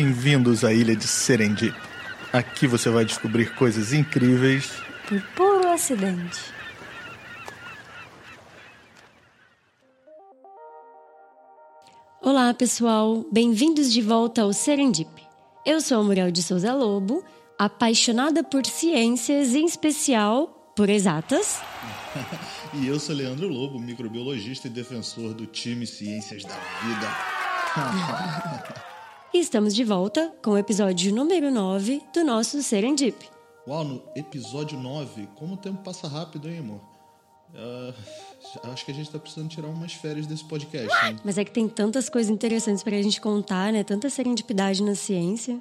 [0.00, 1.76] Bem-vindos à ilha de Serendip.
[2.32, 4.70] Aqui você vai descobrir coisas incríveis
[5.08, 6.38] por puro acidente.
[12.22, 13.26] Olá, pessoal.
[13.32, 15.10] Bem-vindos de volta ao Serendip.
[15.66, 17.24] Eu sou a Muriel de Souza Lobo,
[17.58, 21.60] apaixonada por ciências, em especial por exatas.
[22.72, 26.54] e eu sou Leandro Lobo, microbiologista e defensor do time Ciências da
[26.84, 27.08] Vida.
[29.32, 33.28] e estamos de volta com o episódio número 9 do nosso Serendip.
[33.66, 36.80] Uau, no episódio 9, como o tempo passa rápido, hein, amor?
[37.54, 37.94] Uh,
[38.72, 40.88] acho que a gente tá precisando tirar umas férias desse podcast.
[41.04, 41.16] Hein?
[41.22, 43.84] Mas é que tem tantas coisas interessantes pra gente contar, né?
[43.84, 45.60] Tanta serendipidade na ciência.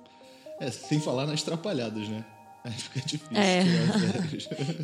[0.60, 2.24] É, sem falar nas trapalhadas, né?
[2.64, 3.64] Aí fica difícil é.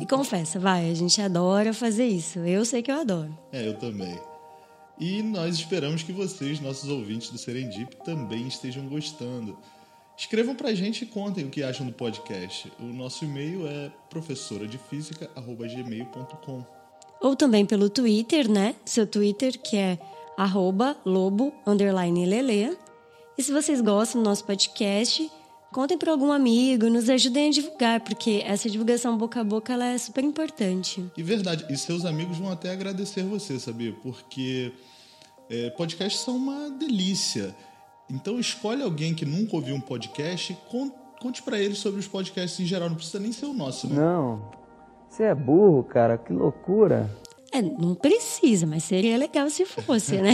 [0.00, 2.38] e confessa, vai, a gente adora fazer isso.
[2.40, 3.36] Eu sei que eu adoro.
[3.52, 4.18] É, eu também.
[4.98, 9.58] E nós esperamos que vocês, nossos ouvintes do Serendip, também estejam gostando.
[10.16, 12.72] Escrevam pra gente e contem o que acham do podcast.
[12.78, 16.64] O nosso e-mail é professoradefísica.gmail.com
[17.20, 18.76] Ou também pelo Twitter, né?
[18.84, 19.98] Seu Twitter, que é
[20.36, 22.76] arroba lobo, underline lelê.
[23.36, 25.28] E se vocês gostam do nosso podcast,
[25.74, 29.86] contem para algum amigo, nos ajudem a divulgar, porque essa divulgação boca a boca ela
[29.86, 31.04] é super importante.
[31.16, 33.92] E verdade, e seus amigos vão até agradecer você, sabia?
[34.00, 34.72] Porque
[35.50, 37.52] é, podcasts são uma delícia.
[38.08, 40.56] Então escolhe alguém que nunca ouviu um podcast e
[41.20, 42.88] conte para ele sobre os podcasts em geral.
[42.88, 43.96] Não precisa nem ser o nosso, né?
[43.96, 44.48] Não.
[45.08, 46.16] Você é burro, cara.
[46.16, 47.10] Que loucura.
[47.54, 50.32] É, não precisa, mas seria legal se fosse, né?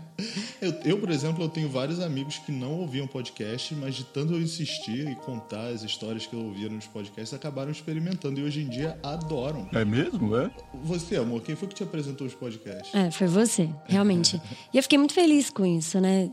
[0.60, 4.34] eu, eu, por exemplo, eu tenho vários amigos que não ouviam podcast, mas de tanto
[4.34, 8.60] eu insistir e contar as histórias que eu ouvia nos podcasts, acabaram experimentando e hoje
[8.60, 9.70] em dia adoram.
[9.72, 10.50] É mesmo, é?
[10.84, 12.94] Você, amor, quem foi que te apresentou os podcasts?
[12.94, 14.38] É, foi você, realmente.
[14.70, 16.30] e eu fiquei muito feliz com isso, né?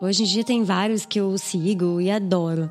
[0.00, 2.70] Hoje em dia tem vários que eu sigo e adoro.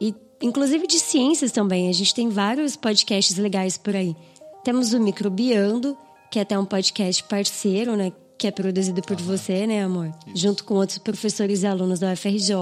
[0.00, 4.16] E inclusive de ciências também, a gente tem vários podcasts legais por aí.
[4.64, 5.94] Temos o Microbiando,
[6.32, 8.10] que é até um podcast parceiro, né?
[8.38, 10.10] Que é produzido por ah, você, né, amor?
[10.26, 10.38] Isso.
[10.38, 12.54] Junto com outros professores e alunos da UFRJ.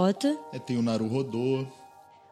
[0.53, 1.65] É, tem o Naru Rodô.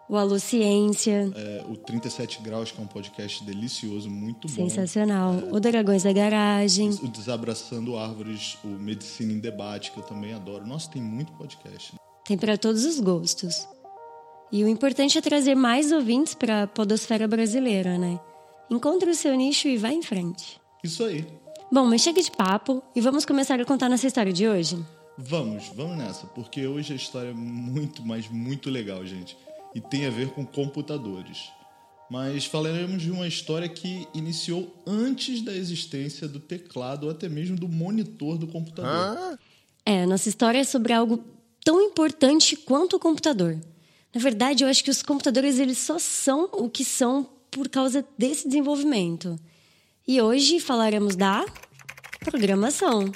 [0.09, 1.32] O Alô Ciência.
[1.37, 4.69] É, o 37 Graus, que é um podcast delicioso, muito bom.
[4.69, 5.34] Sensacional.
[5.34, 6.91] É, o Dragões da Garagem.
[6.91, 10.66] O Desabraçando Árvores, o Medicina em Debate, que eu também adoro.
[10.66, 11.94] Nossa, tem muito podcast.
[12.26, 13.69] Tem para todos os gostos.
[14.50, 18.19] E o importante é trazer mais ouvintes para a podosfera brasileira, né?
[18.69, 20.59] Encontre o seu nicho e vá em frente.
[20.83, 21.27] Isso aí.
[21.71, 24.78] Bom, mas chega de papo e vamos começar a contar nossa história de hoje?
[25.16, 29.37] Vamos, vamos nessa, porque hoje a história é muito, mas muito legal, gente
[29.75, 31.50] e tem a ver com computadores.
[32.11, 37.56] Mas falaremos de uma história que iniciou antes da existência do teclado ou até mesmo
[37.56, 39.38] do monitor do computador.
[39.84, 41.22] É, nossa história é sobre algo
[41.62, 43.59] tão importante quanto o computador.
[44.15, 48.05] Na verdade, eu acho que os computadores eles só são o que são por causa
[48.17, 49.38] desse desenvolvimento.
[50.11, 51.45] E hoje falaremos da
[52.21, 53.13] programação.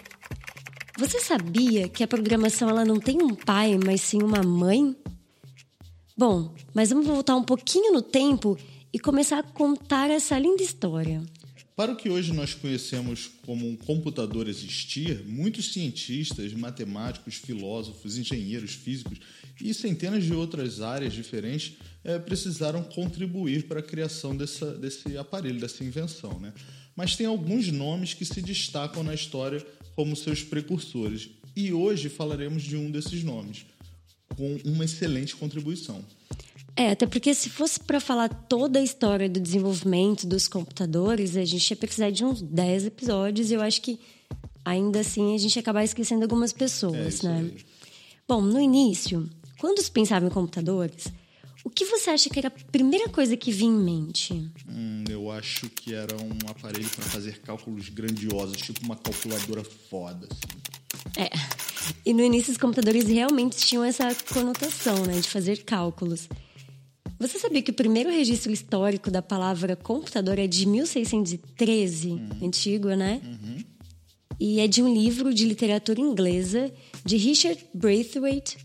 [0.99, 4.95] Você sabia que a programação ela não tem um pai, mas sim uma mãe?
[6.15, 8.59] Bom, mas vamos voltar um pouquinho no tempo
[8.93, 11.23] e começar a contar essa linda história.
[11.75, 18.75] Para o que hoje nós conhecemos como um computador existir, muitos cientistas, matemáticos, filósofos, engenheiros,
[18.75, 19.19] físicos
[19.59, 25.59] e centenas de outras áreas diferentes é, precisaram contribuir para a criação dessa, desse aparelho,
[25.59, 26.39] dessa invenção.
[26.39, 26.53] Né?
[26.97, 29.65] Mas tem alguns nomes que se destacam na história
[29.95, 31.31] como seus precursores.
[31.55, 33.67] E hoje falaremos de um desses nomes
[34.37, 36.03] com uma excelente contribuição.
[36.75, 41.45] É, até porque se fosse para falar toda a história do desenvolvimento dos computadores, a
[41.45, 44.01] gente ia precisar de uns 10 episódios e eu acho que
[44.65, 47.51] ainda assim a gente ia acabar esquecendo algumas pessoas, é né?
[48.27, 51.13] Bom, no início, quando se pensava em computadores,
[51.65, 54.51] o que você acha que era a primeira coisa que vinha em mente?
[54.69, 60.27] Hum, eu acho que era um aparelho para fazer cálculos grandiosos, tipo uma calculadora foda.
[60.31, 60.63] Assim.
[61.17, 61.31] É.
[62.05, 66.29] E no início os computadores realmente tinham essa conotação, né, de fazer cálculos.
[67.19, 72.29] Você sabia que o primeiro registro histórico da palavra computador é de 1613, uhum.
[72.43, 73.21] antigo, né?
[73.25, 73.65] Uhum.
[74.41, 76.73] E é de um livro de literatura inglesa
[77.05, 78.57] de Richard Braithwaite,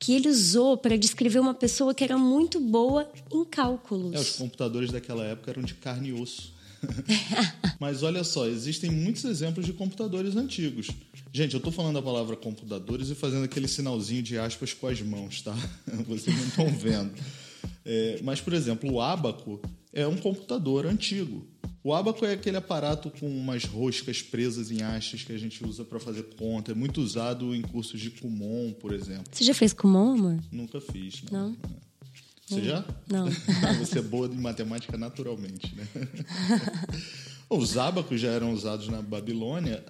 [0.00, 4.14] que ele usou para descrever uma pessoa que era muito boa em cálculos.
[4.14, 6.54] É, os computadores daquela época eram de carne e osso.
[7.78, 10.88] Mas olha só, existem muitos exemplos de computadores antigos.
[11.30, 15.02] Gente, eu estou falando a palavra computadores e fazendo aquele sinalzinho de aspas com as
[15.02, 15.54] mãos, tá?
[16.08, 17.12] Vocês não estão vendo.
[17.84, 19.60] É, mas, por exemplo, o Abaco
[19.92, 21.46] é um computador antigo.
[21.82, 25.82] O abaco é aquele aparato com umas roscas presas em hastes que a gente usa
[25.82, 26.72] para fazer conta.
[26.72, 29.24] É muito usado em cursos de Kumon, por exemplo.
[29.32, 30.38] Você já fez Kumon, amor?
[30.52, 31.50] Nunca fiz, não.
[31.50, 31.56] Não?
[32.46, 32.84] Você já?
[33.08, 33.26] Não.
[33.66, 35.86] Ah, Você é boa em matemática naturalmente, né?
[37.48, 39.82] Os ábacos já eram usados na Babilônia,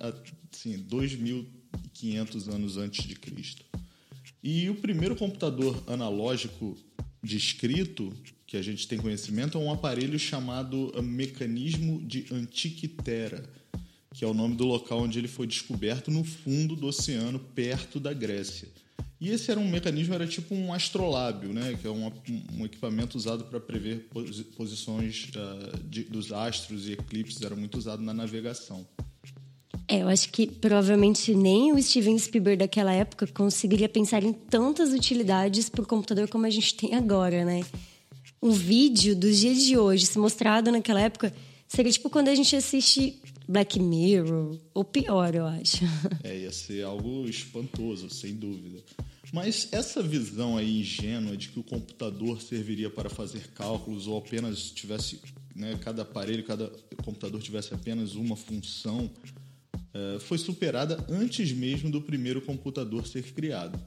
[0.52, 3.64] assim, 2.500 anos antes de Cristo.
[4.42, 6.76] E o primeiro computador analógico
[7.22, 8.12] de escrito
[8.50, 13.44] que a gente tem conhecimento é um aparelho chamado Mecanismo de Antiquitera,
[14.12, 18.00] que é o nome do local onde ele foi descoberto no fundo do oceano, perto
[18.00, 18.66] da Grécia.
[19.20, 21.78] E esse era um mecanismo, era tipo um astrolábio, né?
[21.80, 22.10] que é um,
[22.58, 27.78] um equipamento usado para prever posi- posições ah, de- dos astros e eclipses, era muito
[27.78, 28.84] usado na navegação.
[29.86, 34.92] É, eu acho que provavelmente nem o Steven Spielberg daquela época conseguiria pensar em tantas
[34.92, 37.64] utilidades por computador como a gente tem agora, né?
[38.42, 41.32] Um vídeo dos dias de hoje se mostrado naquela época
[41.68, 45.78] seria tipo quando a gente assiste Black Mirror, ou pior, eu acho.
[46.24, 48.82] É, ia ser algo espantoso, sem dúvida.
[49.32, 54.70] Mas essa visão aí ingênua de que o computador serviria para fazer cálculos ou apenas
[54.70, 55.20] tivesse,
[55.54, 56.72] né, cada aparelho, cada
[57.04, 59.10] computador tivesse apenas uma função,
[59.92, 63.78] eh, foi superada antes mesmo do primeiro computador ser criado.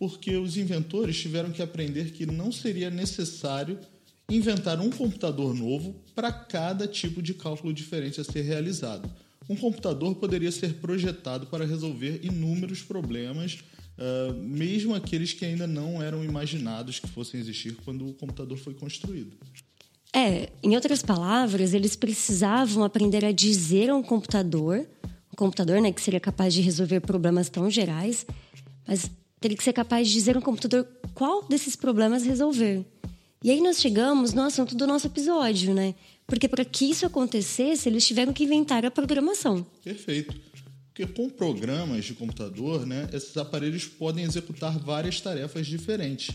[0.00, 3.78] Porque os inventores tiveram que aprender que não seria necessário
[4.28, 9.08] inventar um computador novo para cada tipo de cálculo diferente a ser realizado.
[9.48, 13.58] Um computador poderia ser projetado para resolver inúmeros problemas,
[14.00, 18.72] ah, mesmo aqueles que ainda não eram imaginados que fossem existir quando o computador foi
[18.72, 19.36] construído.
[20.12, 24.88] É, em outras palavras, eles precisavam aprender a dizer a um computador,
[25.32, 28.26] um computador né, que seria capaz de resolver problemas tão gerais,
[28.88, 29.08] mas
[29.40, 32.84] teria que ser capaz de dizer a um computador qual desses problemas resolver.
[33.42, 35.94] E aí nós chegamos no assunto do nosso episódio, né?
[36.26, 39.66] Porque para que isso acontecesse, eles tiveram que inventar a programação.
[39.82, 40.38] Perfeito.
[40.88, 46.34] Porque com programas de computador, né, esses aparelhos podem executar várias tarefas diferentes.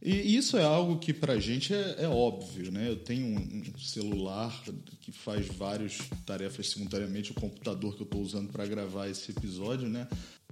[0.00, 2.88] E isso é algo que para a gente é, é óbvio, né?
[2.88, 4.62] Eu tenho um celular
[5.00, 9.88] que faz várias tarefas simultaneamente, o computador que eu estou usando para gravar esse episódio,
[9.88, 10.06] né?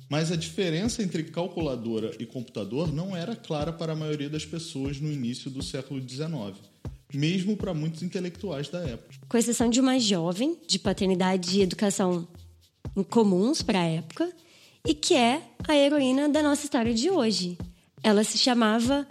[0.08, 5.00] Mas a diferença entre calculadora e computador não era clara para a maioria das pessoas
[5.00, 6.56] no início do século XIX,
[7.12, 9.14] mesmo para muitos intelectuais da época.
[9.28, 12.26] Com exceção de uma jovem de paternidade e educação
[12.96, 14.32] incomuns para a época,
[14.86, 17.58] e que é a heroína da nossa história de hoje.
[18.02, 19.06] Ela se chamava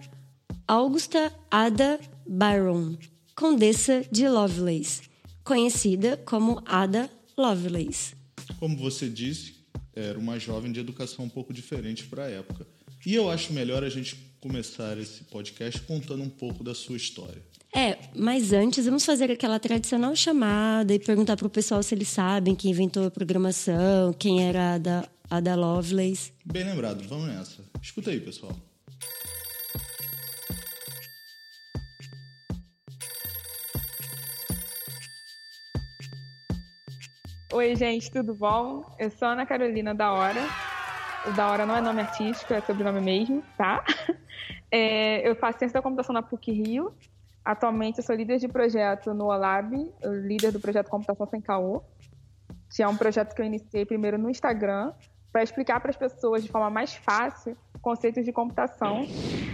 [0.66, 2.96] Augusta Ada Byron,
[3.34, 5.02] Condessa de Lovelace,
[5.44, 8.14] conhecida como Ada Lovelace.
[8.58, 9.55] Como você disse,
[9.96, 12.66] era uma jovem de educação um pouco diferente para a época.
[13.04, 17.42] E eu acho melhor a gente começar esse podcast contando um pouco da sua história.
[17.74, 22.54] É, mas antes vamos fazer aquela tradicional chamada e perguntar pro pessoal se eles sabem
[22.54, 26.32] quem inventou a programação, quem era a Ada, Ada Lovelace.
[26.44, 27.62] Bem lembrado, vamos nessa.
[27.82, 28.56] Escuta aí, pessoal.
[37.56, 38.84] Oi, gente, tudo bom?
[38.98, 40.42] Eu sou Ana Carolina da Hora.
[41.26, 43.82] O da Hora não é nome artístico, é sobrenome mesmo, tá?
[44.70, 46.92] É, eu faço ciência da computação na PUC Rio.
[47.42, 51.82] Atualmente eu sou líder de projeto no OLAB, líder do projeto Computação Sem Caô,
[52.74, 54.92] que é um projeto que eu iniciei primeiro no Instagram
[55.32, 59.06] para explicar para as pessoas de forma mais fácil conceitos de computação.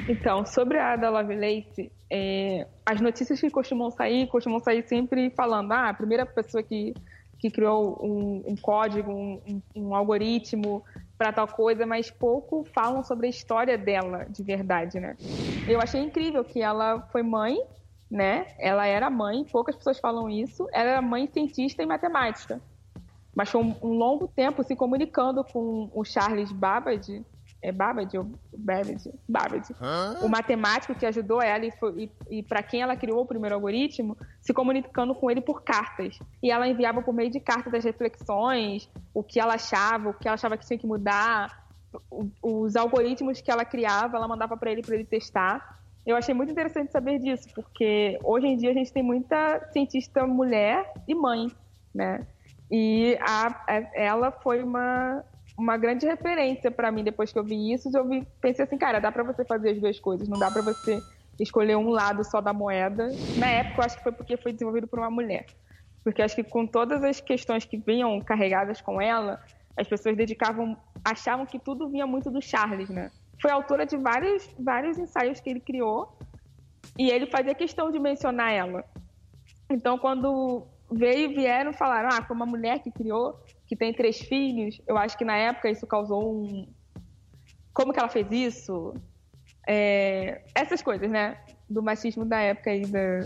[0.08, 5.70] Então, sobre a Ada Lovelace, é, as notícias que costumam sair, costumam sair sempre falando,
[5.70, 6.94] ah, a primeira pessoa que
[7.42, 10.84] que criou um, um código, um, um, algoritmo
[11.18, 15.16] para tal coisa, mas pouco falam sobre a história dela de verdade, né?
[15.66, 17.60] Eu achei incrível que ela foi mãe,
[18.08, 18.46] né?
[18.60, 20.68] Ela era mãe, poucas pessoas falam isso.
[20.72, 22.60] Ela era mãe cientista e matemática,
[23.34, 27.26] mas foi um, um longo tempo se comunicando com o Charles Babbage,
[27.62, 28.18] é Babbage
[28.52, 29.12] Babbage?
[29.28, 29.74] Babbage.
[30.24, 33.54] O matemático que ajudou ela e, foi- e, e para quem ela criou o primeiro
[33.54, 36.18] algoritmo, se comunicando com ele por cartas.
[36.42, 40.26] E ela enviava por meio de cartas as reflexões, o que ela achava, o que
[40.26, 41.62] ela achava que tinha que mudar,
[42.10, 45.80] o- os algoritmos que ela criava, ela mandava para ele para ele testar.
[46.04, 50.26] Eu achei muito interessante saber disso, porque hoje em dia a gente tem muita cientista
[50.26, 51.46] mulher e mãe,
[51.94, 52.26] né?
[52.68, 55.22] E a- a- ela foi uma,
[55.62, 57.88] uma grande referência para mim depois que eu vi isso.
[57.94, 60.60] Eu vi, pensei assim, cara, dá para você fazer as duas coisas, não dá para
[60.60, 61.00] você
[61.38, 63.08] escolher um lado só da moeda.
[63.38, 65.46] Na época, eu acho que foi porque foi desenvolvido por uma mulher.
[66.02, 69.40] Porque acho que com todas as questões que vinham carregadas com ela,
[69.76, 73.10] as pessoas dedicavam, achavam que tudo vinha muito do Charles, né?
[73.40, 76.16] Foi autora de vários, vários ensaios que ele criou
[76.98, 78.84] e ele fazia questão de mencionar ela.
[79.70, 83.40] Então, quando veio, vieram falaram, ah, foi uma mulher que criou,
[83.72, 84.78] que tem três filhos.
[84.86, 86.68] Eu acho que na época isso causou um...
[87.72, 88.92] Como que ela fez isso?
[89.66, 90.42] É...
[90.54, 91.38] Essas coisas, né?
[91.70, 92.82] Do machismo da época aí.
[92.82, 93.20] Da...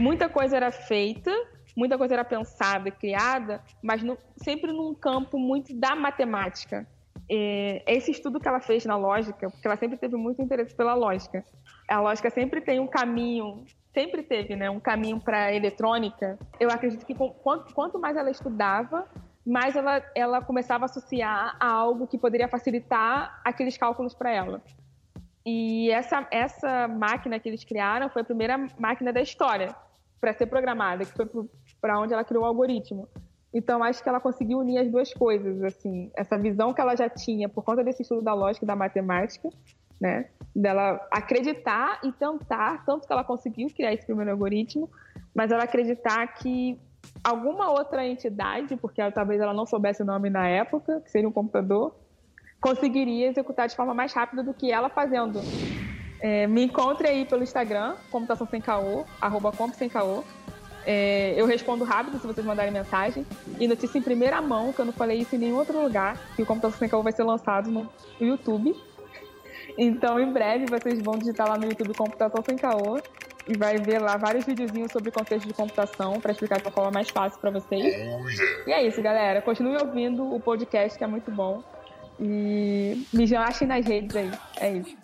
[0.00, 1.30] Muita coisa era feita,
[1.76, 4.16] muita coisa era pensada e criada, mas no...
[4.38, 6.88] sempre num campo muito da matemática.
[7.30, 7.82] É...
[7.86, 11.44] Esse estudo que ela fez na lógica, porque ela sempre teve muito interesse pela lógica.
[11.86, 17.04] A lógica sempre tem um caminho sempre teve né, um caminho para eletrônica, eu acredito
[17.04, 19.06] que quanto mais ela estudava,
[19.44, 24.62] mais ela, ela começava a associar a algo que poderia facilitar aqueles cálculos para ela.
[25.44, 29.74] E essa, essa máquina que eles criaram foi a primeira máquina da história
[30.20, 31.28] para ser programada, que foi
[31.80, 33.08] para onde ela criou o algoritmo.
[33.52, 37.08] Então, acho que ela conseguiu unir as duas coisas, assim, essa visão que ela já
[37.08, 39.50] tinha por conta desse estudo da lógica e da matemática,
[40.00, 40.30] né?
[40.54, 44.88] Dela acreditar e tentar, tanto que ela conseguiu criar esse primeiro algoritmo,
[45.34, 46.80] mas ela acreditar que
[47.22, 51.32] alguma outra entidade, porque talvez ela não soubesse o nome na época, que seria um
[51.32, 51.94] computador,
[52.60, 55.40] conseguiria executar de forma mais rápida do que ela fazendo.
[56.20, 60.22] É, me encontre aí pelo Instagram, computação sem caô, arroba comp sem caô.
[60.84, 63.26] É, eu respondo rápido se vocês mandarem mensagem.
[63.58, 66.42] E notícia em primeira mão, que eu não falei isso em nenhum outro lugar, que
[66.42, 67.88] o Computação Sem Caô vai ser lançado no
[68.20, 68.74] YouTube.
[69.78, 73.00] Então, em breve, vocês vão digitar lá no YouTube Computação Sem Caô
[73.46, 76.90] e vai ver lá vários videozinhos sobre contexto de computação para explicar de uma forma
[76.90, 77.82] mais fácil para vocês.
[77.84, 79.42] Oh, e é isso, galera.
[79.42, 81.62] Continue ouvindo o podcast, que é muito bom.
[82.20, 84.30] E me achem nas redes aí.
[84.60, 84.96] É isso.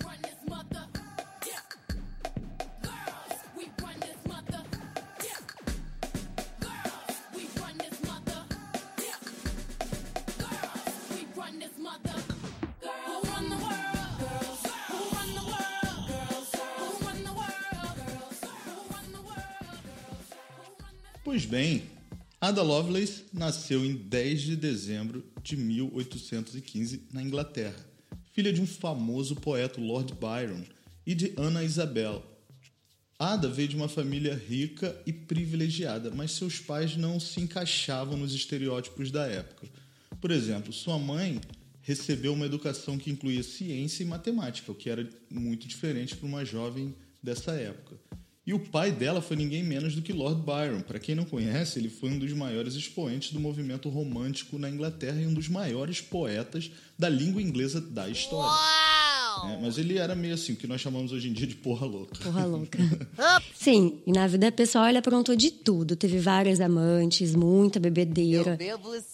[21.31, 21.83] Pois bem,
[22.41, 27.77] Ada Lovelace nasceu em 10 de dezembro de 1815 na Inglaterra,
[28.33, 30.63] filha de um famoso poeta Lord Byron
[31.07, 32.25] e de Ana Isabel.
[33.19, 38.33] Ada veio de uma família rica e privilegiada, mas seus pais não se encaixavam nos
[38.33, 39.69] estereótipos da época.
[40.23, 41.43] Por exemplo, sua mãe
[41.83, 46.43] recebeu uma educação que incluía ciência e matemática, o que era muito diferente para uma
[46.43, 48.08] jovem dessa época.
[48.49, 50.81] E o pai dela foi ninguém menos do que Lord Byron.
[50.81, 55.21] Para quem não conhece, ele foi um dos maiores expoentes do movimento romântico na Inglaterra
[55.21, 58.51] e um dos maiores poetas da língua inglesa da história.
[59.51, 61.85] É, mas ele era meio assim, o que nós chamamos hoje em dia de porra
[61.85, 62.19] louca.
[62.25, 62.79] Porra louca.
[63.55, 65.95] Sim, e na vida pessoal ele aprontou de tudo.
[65.95, 68.59] Teve várias amantes, muita bebedeira.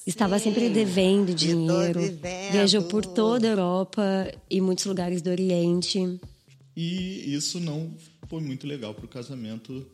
[0.06, 2.00] Estava sempre devendo dinheiro.
[2.52, 6.20] Viajou por toda a Europa e muitos lugares do Oriente.
[6.76, 7.90] E isso não
[8.34, 9.86] foi muito legal para o casamento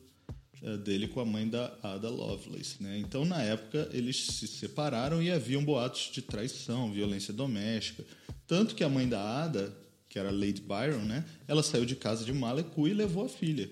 [0.62, 2.82] é, dele com a mãe da Ada Lovelace.
[2.82, 2.99] Né?
[2.99, 8.02] Então, na época, eles se separaram e haviam boatos de traição, violência doméstica.
[8.47, 9.76] Tanto que a mãe da Ada,
[10.09, 11.23] que era Lady Byron, né?
[11.47, 13.68] ela saiu de casa de Malecu e levou a filha.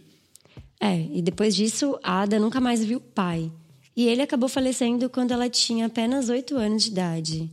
[0.79, 3.51] É, e depois disso, a Ada nunca mais viu o pai.
[3.97, 7.51] E ele acabou falecendo quando ela tinha apenas oito anos de idade.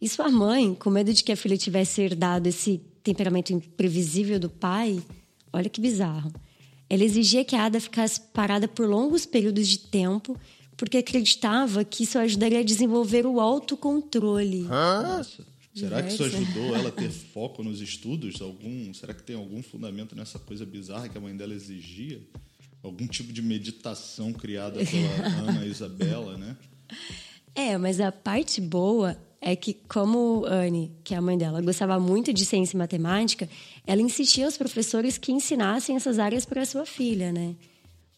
[0.00, 4.48] E sua mãe, com medo de que a filha tivesse herdado esse temperamento imprevisível do
[4.48, 5.02] pai,
[5.56, 6.32] Olha que bizarro.
[6.88, 10.38] Ela exigia que a Ada ficasse parada por longos períodos de tempo,
[10.76, 14.60] porque acreditava que isso ajudaria a desenvolver o autocontrole.
[14.62, 15.44] Nossa.
[15.74, 18.40] Será que isso ajudou ela a ter foco nos estudos?
[18.40, 22.20] Algum, será que tem algum fundamento nessa coisa bizarra que a mãe dela exigia?
[22.82, 26.56] Algum tipo de meditação criada pela Ana Isabela, né?
[27.54, 32.00] É, mas a parte boa é que, como Anne, que é a mãe dela, gostava
[32.00, 33.48] muito de ciência e matemática,
[33.86, 37.54] ela insistia aos professores que ensinassem essas áreas para sua filha, né?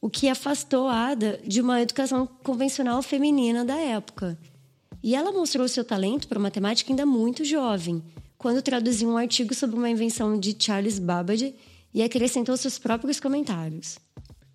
[0.01, 4.39] O que afastou Ada de uma educação convencional feminina da época.
[5.03, 8.03] E ela mostrou seu talento para matemática ainda muito jovem,
[8.39, 11.55] quando traduziu um artigo sobre uma invenção de Charles Babbage
[11.93, 13.99] e acrescentou seus próprios comentários.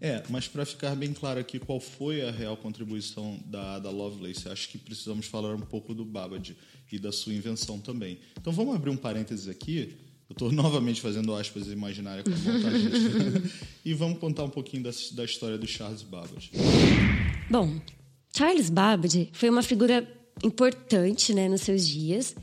[0.03, 4.49] É, mas para ficar bem claro aqui qual foi a real contribuição da Ada Lovelace,
[4.49, 6.57] acho que precisamos falar um pouco do Babbage
[6.91, 8.19] e da sua invenção também.
[8.37, 9.95] Então vamos abrir um parênteses aqui.
[10.29, 12.91] Eu estou novamente fazendo aspas imaginárias com a montagem.
[13.85, 16.51] e vamos contar um pouquinho da, da história do Charles Babbage.
[17.49, 17.79] Bom,
[18.35, 20.05] Charles Babbage foi uma figura
[20.43, 22.35] importante né, nos seus dias.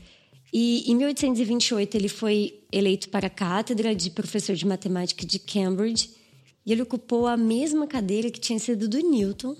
[0.51, 6.20] E em 1828 ele foi eleito para a cátedra de professor de matemática de Cambridge
[6.65, 9.55] e ele ocupou a mesma cadeira que tinha sido do Newton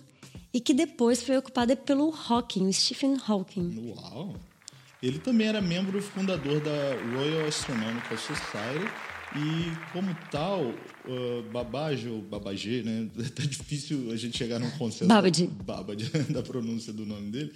[0.53, 3.93] e que depois foi ocupada pelo Hawking, Stephen Hawking.
[3.95, 4.35] Uau!
[5.01, 8.85] Ele também era membro fundador da Royal Astronomical Society
[9.33, 13.09] E, como tal, uh, ou Babagé, né?
[13.33, 15.47] Tá difícil a gente chegar num consenso Babbage.
[15.47, 17.53] Babbage, da pronúncia do nome dele.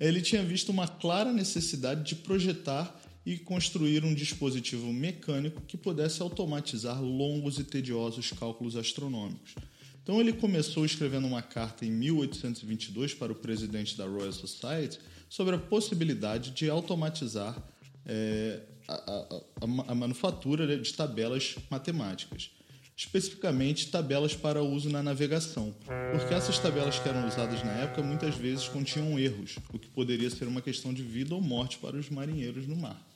[0.00, 6.22] Ele tinha visto uma clara necessidade de projetar e construir um dispositivo mecânico que pudesse
[6.22, 9.54] automatizar longos e tediosos cálculos astronômicos.
[10.02, 15.56] Então ele começou escrevendo uma carta em 1822 para o presidente da Royal Society sobre
[15.56, 17.62] a possibilidade de automatizar
[18.06, 22.50] é, a, a, a, a, manufatura de tabelas matemáticas,
[22.96, 25.74] especificamente tabelas para uso na navegação,
[26.12, 30.30] porque essas tabelas que eram usadas na época muitas vezes continham erros, o que poderia
[30.30, 33.06] ser uma questão de vida ou morte para os marinheiros no mar.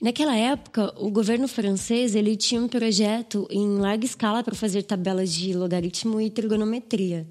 [0.00, 5.30] Naquela época, o governo francês ele tinha um projeto em larga escala para fazer tabelas
[5.30, 7.28] de logaritmo e trigonometria.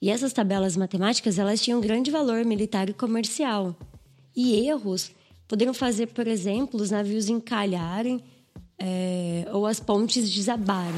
[0.00, 3.76] E essas tabelas matemáticas elas tinham grande valor militar e comercial.
[4.34, 5.12] E erros
[5.46, 8.20] poderiam fazer, por exemplo, os navios encalharem
[8.76, 10.92] é, ou as pontes desabarem.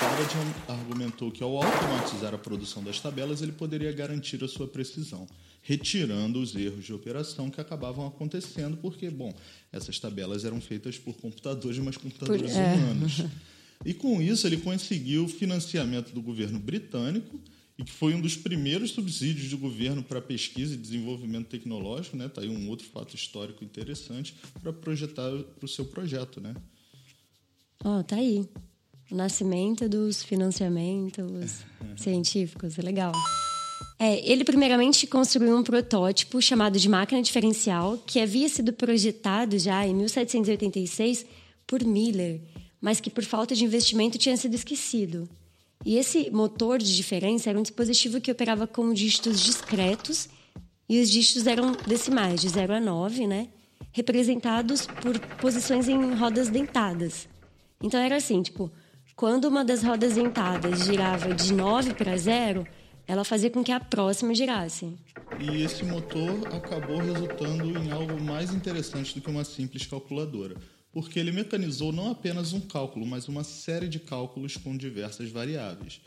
[0.00, 5.28] Faraday argumentou que ao automatizar a produção das tabelas ele poderia garantir a sua precisão
[5.62, 9.32] retirando os erros de operação que acabavam acontecendo, porque, bom,
[9.72, 12.74] essas tabelas eram feitas por computadores, mas computadores por, é.
[12.74, 13.22] humanos.
[13.84, 17.40] E com isso ele conseguiu financiamento do governo britânico
[17.78, 22.28] e que foi um dos primeiros subsídios do governo para pesquisa e desenvolvimento tecnológico, né?
[22.28, 26.54] Tá aí um outro fato histórico interessante para projetar para o seu projeto, né?
[27.84, 28.48] Ó, oh, tá aí.
[29.10, 31.64] O nascimento dos financiamentos
[31.96, 33.12] científicos, é legal.
[34.04, 39.86] É, ele primeiramente construiu um protótipo chamado de máquina diferencial, que havia sido projetado já
[39.86, 41.24] em 1786
[41.64, 42.40] por Miller,
[42.80, 45.28] mas que por falta de investimento tinha sido esquecido.
[45.86, 50.28] E esse motor de diferença era um dispositivo que operava com dígitos discretos,
[50.88, 53.46] e os dígitos eram decimais, de 0 a 9, né?
[53.92, 57.28] representados por posições em rodas dentadas.
[57.80, 58.68] Então era assim, tipo,
[59.14, 62.66] quando uma das rodas dentadas girava de 9 para 0,
[63.06, 64.92] ela fazia com que a próxima girasse.
[65.40, 70.56] E esse motor acabou resultando em algo mais interessante do que uma simples calculadora,
[70.92, 76.00] porque ele mecanizou não apenas um cálculo, mas uma série de cálculos com diversas variáveis.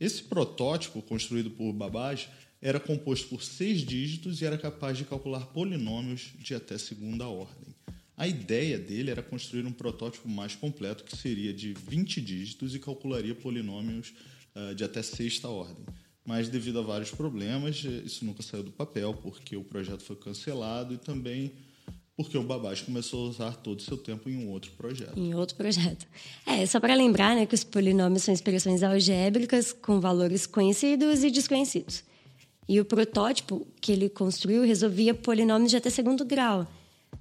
[0.00, 2.28] Esse protótipo, construído por Babbage,
[2.60, 7.74] era composto por seis dígitos e era capaz de calcular polinômios de até segunda ordem.
[8.16, 12.78] A ideia dele era construir um protótipo mais completo, que seria de 20 dígitos e
[12.78, 14.14] calcularia polinômios
[14.54, 15.84] uh, de até sexta ordem
[16.24, 20.94] mas devido a vários problemas, isso nunca saiu do papel, porque o projeto foi cancelado
[20.94, 21.52] e também
[22.16, 25.18] porque o Babbage começou a usar todo o seu tempo em um outro projeto.
[25.18, 26.06] Em outro projeto.
[26.46, 31.30] É, só para lembrar né, que os polinômios são expressões algébricas com valores conhecidos e
[31.30, 32.04] desconhecidos.
[32.68, 36.66] E o protótipo que ele construiu resolvia polinômios de até segundo grau.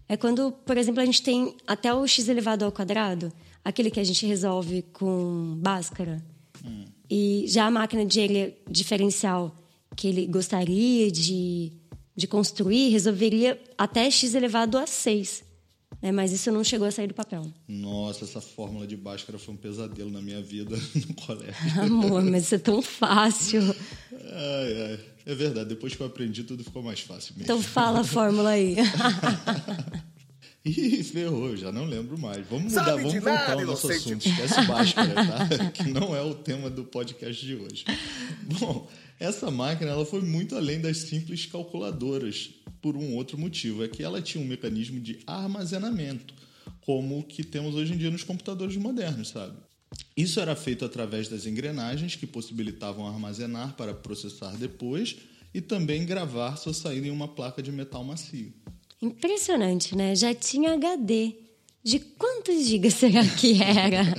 [0.07, 3.33] É quando, por exemplo, a gente tem até o x elevado ao quadrado,
[3.65, 6.23] aquele que a gente resolve com Bhaskara.
[6.63, 6.85] Hum.
[7.15, 9.55] E já a máquina de diferencial
[9.95, 11.71] que ele gostaria de,
[12.15, 15.43] de construir resolveria até x elevado a 6.
[16.01, 16.11] Né?
[16.11, 17.45] Mas isso não chegou a sair do papel.
[17.67, 20.75] Nossa, essa fórmula de Bhaskara foi um pesadelo na minha vida
[21.07, 21.53] no colégio.
[21.83, 23.61] Amor, mas isso é tão fácil.
[24.11, 24.99] Ai, ai.
[25.27, 27.43] É verdade, depois que eu aprendi, tudo ficou mais fácil mesmo.
[27.43, 28.75] Então fala a fórmula aí.
[30.65, 32.47] Ih, ferrou, já não lembro mais.
[32.47, 34.25] Vamos mudar, Sabe vamos voltar ao nosso assunto.
[34.25, 35.71] Esquece Bhaskara, tá?
[35.71, 37.83] que não é o tema do podcast de hoje.
[38.59, 43.83] Bom, essa máquina ela foi muito além das simples calculadoras por um outro motivo.
[43.83, 46.33] É que ela tinha um mecanismo de armazenamento,
[46.79, 49.57] como o que temos hoje em dia nos computadores modernos, sabe?
[50.15, 55.17] Isso era feito através das engrenagens que possibilitavam armazenar para processar depois
[55.53, 58.53] e também gravar sua saída em uma placa de metal macio.
[59.03, 60.15] Impressionante, né?
[60.15, 61.35] Já tinha HD.
[61.83, 64.15] De quantos gigas será que era?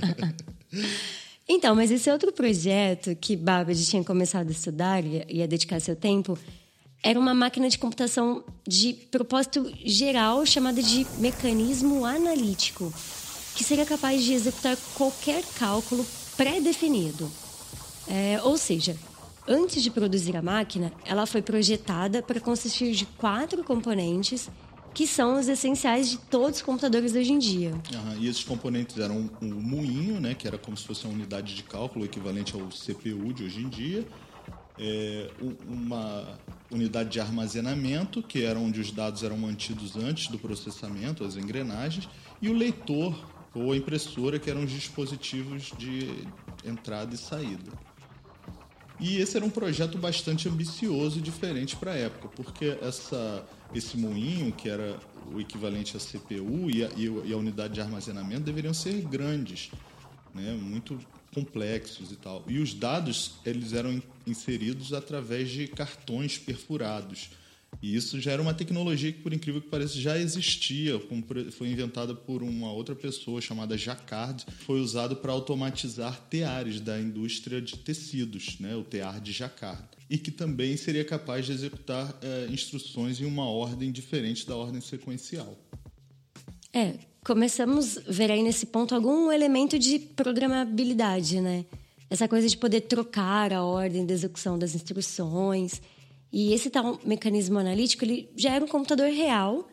[1.49, 5.97] então, mas esse outro projeto que Babbage tinha começado a estudar e a dedicar seu
[5.97, 6.38] tempo
[7.03, 12.92] era uma máquina de computação de propósito geral chamada de mecanismo analítico,
[13.55, 16.05] que seria capaz de executar qualquer cálculo
[16.37, 17.31] pré-definido.
[18.07, 18.97] É, ou seja,
[19.49, 24.51] antes de produzir a máquina, ela foi projetada para consistir de quatro componentes
[24.94, 27.72] que são os essenciais de todos os computadores hoje em dia.
[28.18, 31.54] E esses componentes eram um, um moinho, né, que era como se fosse uma unidade
[31.54, 34.07] de cálculo equivalente ao CPU de hoje em dia,
[34.78, 35.30] é,
[35.68, 36.38] uma
[36.70, 42.09] unidade de armazenamento, que era onde os dados eram mantidos antes do processamento, as engrenagens,
[42.40, 43.14] e o leitor
[43.52, 46.26] ou a impressora, que eram os dispositivos de
[46.64, 47.72] entrada e saída.
[48.98, 53.96] E esse era um projeto bastante ambicioso e diferente para a época, porque essa esse
[53.96, 54.98] moinho, que era
[55.32, 59.70] o equivalente à CPU e a, e a unidade de armazenamento deveriam ser grandes,
[60.34, 60.52] né?
[60.52, 60.98] muito
[61.34, 62.44] complexos e tal.
[62.48, 67.30] E os dados eles eram inseridos através de cartões perfurados.
[67.82, 71.00] E isso já era uma tecnologia que, por incrível que pareça, já existia,
[71.50, 77.60] foi inventada por uma outra pessoa chamada Jacquard, foi usado para automatizar teares da indústria
[77.60, 82.46] de tecidos, né, o tear de Jacquard, e que também seria capaz de executar é,
[82.52, 85.58] instruções em uma ordem diferente da ordem sequencial.
[86.72, 91.64] É, começamos a ver aí nesse ponto algum elemento de programabilidade, né?
[92.10, 95.80] Essa coisa de poder trocar a ordem de execução das instruções
[96.32, 99.68] e esse tal mecanismo analítico, ele já era um computador real,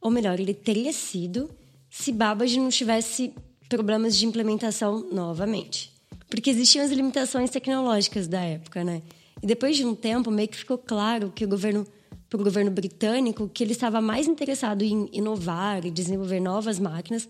[0.00, 1.50] ou melhor, ele teria sido
[1.90, 3.32] se Babbage não tivesse
[3.68, 5.92] problemas de implementação novamente.
[6.30, 9.02] Porque existiam as limitações tecnológicas da época, né?
[9.42, 11.86] E depois de um tempo, meio que ficou claro que o governo,
[12.28, 17.28] para o governo britânico, que ele estava mais interessado em inovar e desenvolver novas máquinas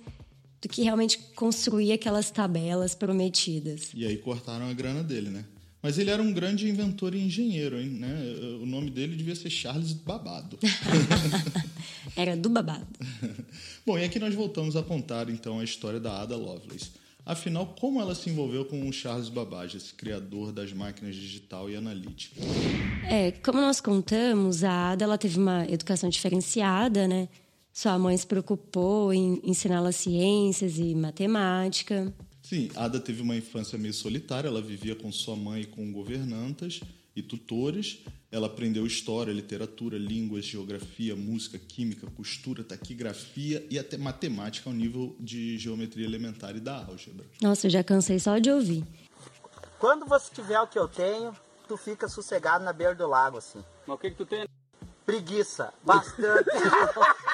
[0.60, 3.90] do que realmente construir aquelas tabelas prometidas.
[3.94, 5.44] E aí cortaram a grana dele, né?
[5.80, 7.88] Mas ele era um grande inventor e engenheiro, hein?
[7.88, 8.12] Né?
[8.60, 10.58] O nome dele devia ser Charles Babado.
[12.16, 12.86] era do Babado.
[13.86, 16.90] Bom, e aqui nós voltamos a contar então a história da Ada Lovelace.
[17.28, 21.76] Afinal, como ela se envolveu com o Charles Babbage, esse criador das máquinas digital e
[21.76, 22.40] analítica?
[23.06, 27.28] É, como nós contamos, a Ada ela teve uma educação diferenciada, né?
[27.70, 32.10] Sua mãe se preocupou em ensiná-la ciências e matemática.
[32.42, 36.80] Sim, Ada teve uma infância meio solitária, ela vivia com sua mãe e com governantas
[37.14, 37.98] e tutores.
[38.30, 45.16] Ela aprendeu história, literatura, línguas, geografia, música, química, costura, taquigrafia e até matemática ao nível
[45.18, 47.24] de geometria elementar e da álgebra.
[47.40, 48.84] Nossa, eu já cansei só de ouvir.
[49.78, 51.34] Quando você tiver o que eu tenho,
[51.66, 53.64] tu fica sossegado na beira do lago, assim.
[53.86, 54.46] Mas o que, que tu tem?
[55.06, 56.50] Preguiça, bastante.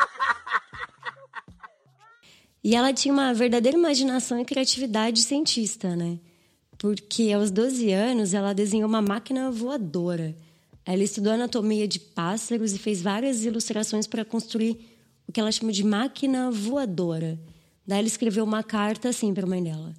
[2.64, 6.18] E ela tinha uma verdadeira imaginação e criatividade cientista, né?
[6.78, 10.34] Porque aos 12 anos ela desenhou uma máquina voadora.
[10.84, 14.78] Ela estudou anatomia de pássaros e fez várias ilustrações para construir
[15.26, 17.40] o que ela chama de máquina voadora.
[17.86, 19.94] Daí ela escreveu uma carta assim para a mãe dela: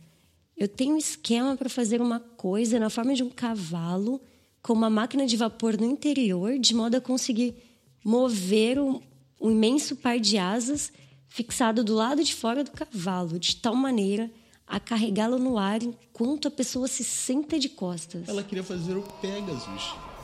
[0.55, 4.21] Eu tenho um esquema para fazer uma coisa na forma de um cavalo
[4.61, 7.55] com uma máquina de vapor no interior, de modo a conseguir
[8.03, 9.01] mover um,
[9.39, 10.91] um imenso par de asas
[11.27, 14.31] fixado do lado de fora do cavalo, de tal maneira
[14.67, 18.27] a carregá-lo no ar enquanto a pessoa se senta de costas.
[18.27, 20.14] Ela queria fazer o Pegasus.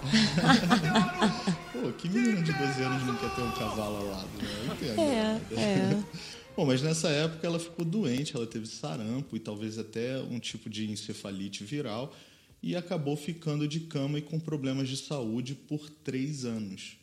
[1.72, 5.38] Pô, que menina de 12 anos não quer ter um cavalo ao lado, né?
[5.54, 6.04] É, é.
[6.56, 10.70] Bom, mas nessa época ela ficou doente, ela teve sarampo e talvez até um tipo
[10.70, 12.14] de encefalite viral
[12.62, 16.98] e acabou ficando de cama e com problemas de saúde por três anos.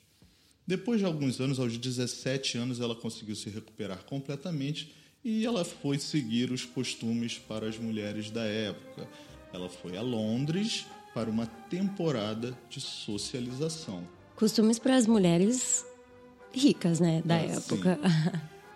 [0.66, 4.92] Depois de alguns anos, aos 17 anos, ela conseguiu se recuperar completamente
[5.24, 9.08] e ela foi seguir os costumes para as mulheres da época.
[9.52, 10.84] Ela foi a Londres
[11.18, 14.06] para uma temporada de socialização.
[14.36, 15.84] Costumes para as mulheres
[16.54, 17.98] ricas, né, da é, época.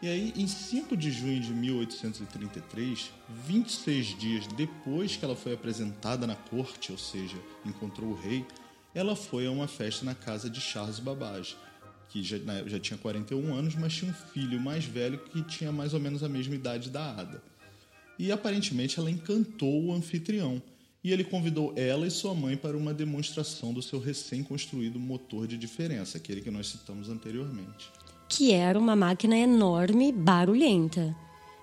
[0.02, 3.12] E aí, em 5 de junho de 1833,
[3.46, 8.44] 26 dias depois que ela foi apresentada na corte, ou seja, encontrou o rei,
[8.92, 11.56] ela foi a uma festa na casa de Charles Babbage,
[12.08, 15.70] que já, né, já tinha 41 anos, mas tinha um filho mais velho que tinha
[15.70, 17.40] mais ou menos a mesma idade da Ada.
[18.18, 20.60] E aparentemente ela encantou o anfitrião,
[21.04, 25.56] e ele convidou ela e sua mãe para uma demonstração do seu recém-construído motor de
[25.56, 27.90] diferença, aquele que nós citamos anteriormente.
[28.28, 31.14] Que era uma máquina enorme, barulhenta.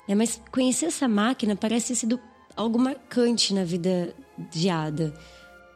[0.08, 2.20] É, mas conhecer essa máquina parece ter sido
[2.56, 4.14] algo marcante na vida
[4.52, 5.14] de Ada.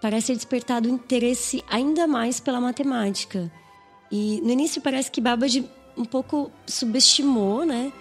[0.01, 3.51] Parece ter despertado interesse ainda mais pela matemática
[4.13, 7.91] e no início parece que Babbage um pouco subestimou, né?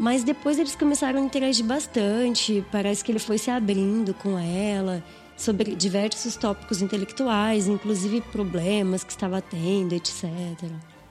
[0.00, 2.64] Mas depois eles começaram a interagir bastante.
[2.72, 5.04] Parece que ele foi se abrindo com ela
[5.36, 10.24] sobre diversos tópicos intelectuais, inclusive problemas que estava tendo, etc.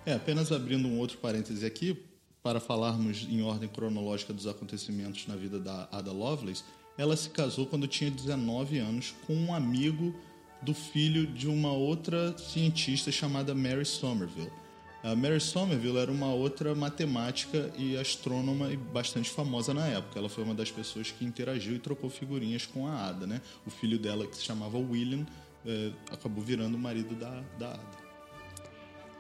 [0.08, 2.04] É, apenas abrindo um outro parêntese aqui,
[2.42, 6.64] para falarmos em ordem cronológica dos acontecimentos na vida da Ada Lovelace,
[6.98, 10.16] ela se casou quando tinha 19 anos com um amigo
[10.64, 14.52] do filho de uma outra cientista chamada Mary Somerville.
[15.02, 20.20] A Mary Somerville era uma outra matemática e astrônoma e bastante famosa na época.
[20.20, 23.42] Ela foi uma das pessoas que interagiu e trocou figurinhas com a Ada, né?
[23.66, 25.26] O filho dela, que se chamava William,
[25.66, 28.00] eh, acabou virando o marido da, da Ada.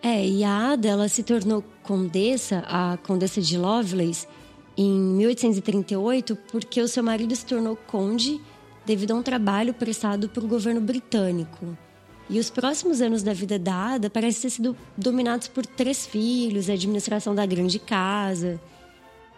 [0.02, 4.28] É, e a Ada ela se tornou condessa, a condessa de Lovelace,
[4.78, 8.40] em 1838, porque o seu marido se tornou conde
[8.86, 11.78] devido a um trabalho prestado para o governo britânico.
[12.30, 16.70] E os próximos anos da vida da Ada parecem ter sido dominados por três filhos,
[16.70, 18.62] a administração da grande casa.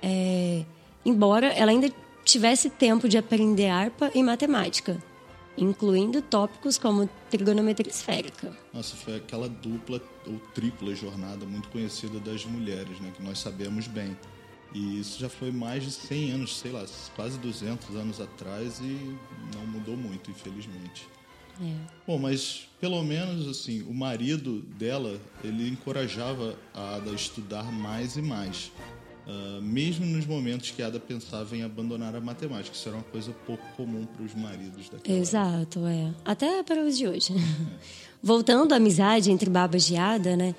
[0.01, 0.65] É,
[1.05, 1.89] embora ela ainda
[2.25, 5.01] tivesse tempo de aprender harpa e matemática,
[5.57, 8.51] incluindo tópicos como trigonometria esférica.
[8.73, 13.87] Nossa, foi aquela dupla ou tripla jornada muito conhecida das mulheres, né, que nós sabemos
[13.87, 14.17] bem.
[14.73, 19.17] E isso já foi mais de 100 anos, sei lá, quase 200 anos atrás e
[19.53, 21.07] não mudou muito, infelizmente.
[21.59, 21.73] É.
[22.05, 28.15] Bom, mas pelo menos assim, o marido dela, ele encorajava a Ada a estudar mais
[28.15, 28.71] e mais.
[29.27, 32.75] Uh, mesmo nos momentos que a Ada pensava em abandonar a matemática.
[32.75, 36.11] Isso era uma coisa pouco comum para os maridos daquela Exato, é.
[36.25, 37.33] Até para os de hoje.
[38.21, 40.55] Voltando à amizade entre Babbage e Ada, né?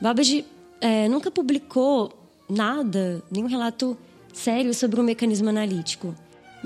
[0.00, 0.46] Babbage
[0.80, 2.12] é, nunca publicou
[2.48, 3.96] nada, nenhum relato
[4.32, 6.14] sério sobre o mecanismo analítico.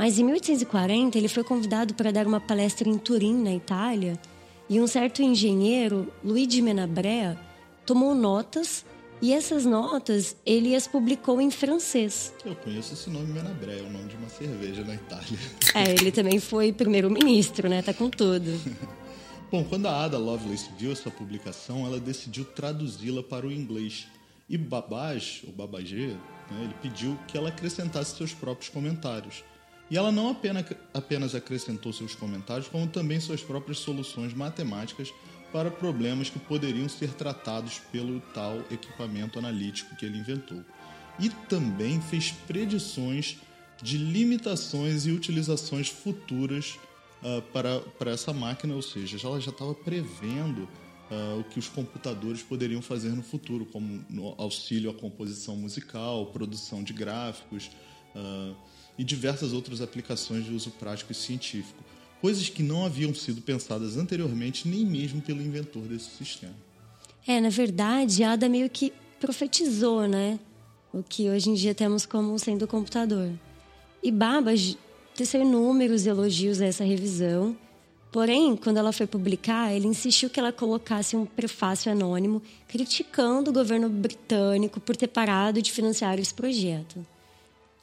[0.00, 4.18] Mas em 1840 ele foi convidado para dar uma palestra em Turim, na Itália,
[4.66, 7.38] e um certo engenheiro, Luigi Menabrea,
[7.84, 8.82] tomou notas
[9.20, 12.32] e essas notas ele as publicou em francês.
[12.46, 15.38] Eu conheço esse nome Menabrea, é o nome de uma cerveja na Itália.
[15.74, 17.82] É, ele também foi primeiro-ministro, né?
[17.82, 18.58] Tá com tudo.
[19.52, 24.06] Bom, quando a Ada Lovelace viu essa publicação, ela decidiu traduzi-la para o inglês.
[24.48, 26.16] E Babage, ou Babagé,
[26.50, 29.44] né, ele pediu que ela acrescentasse seus próprios comentários.
[29.90, 35.12] E ela não apenas, acrescentou seus comentários, como também suas próprias soluções matemáticas
[35.52, 40.64] para problemas que poderiam ser tratados pelo tal equipamento analítico que ele inventou.
[41.18, 43.38] E também fez predições
[43.82, 46.78] de limitações e utilizações futuras
[47.22, 50.68] uh, para, para essa máquina, ou seja, ela já estava prevendo
[51.10, 54.04] uh, o que os computadores poderiam fazer no futuro, como
[54.38, 57.72] auxílio à composição musical, produção de gráficos.
[58.14, 58.54] Uh,
[59.00, 61.82] e diversas outras aplicações de uso prático e científico,
[62.20, 66.52] coisas que não haviam sido pensadas anteriormente nem mesmo pelo inventor desse sistema.
[67.26, 70.38] É, na verdade, Ada meio que profetizou, né?
[70.92, 73.32] O que hoje em dia temos como sendo o computador.
[74.02, 74.76] E Babbage
[75.14, 77.56] teceu inúmeros elogios a essa revisão.
[78.12, 83.54] Porém, quando ela foi publicar, ele insistiu que ela colocasse um prefácio anônimo criticando o
[83.54, 87.02] governo britânico por ter parado de financiar esse projeto.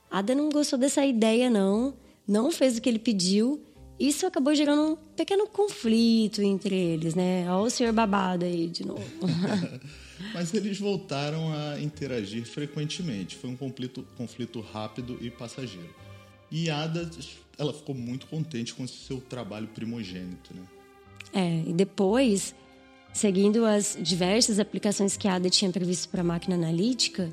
[0.09, 1.93] Ada não gostou dessa ideia, não,
[2.27, 3.61] não fez o que ele pediu.
[3.99, 7.45] Isso acabou gerando um pequeno conflito entre eles, né?
[7.49, 9.03] Olha o senhor babado aí de novo.
[10.33, 13.35] Mas eles voltaram a interagir frequentemente.
[13.35, 15.93] Foi um conflito, conflito rápido e passageiro.
[16.51, 17.09] E Ada,
[17.57, 20.61] ela ficou muito contente com seu trabalho primogênito, né?
[21.33, 22.55] É, e depois,
[23.13, 27.31] seguindo as diversas aplicações que a Ada tinha previsto para a máquina analítica,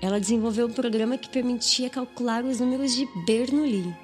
[0.00, 3.94] ela desenvolveu um programa que permitia calcular os números de Bernoulli.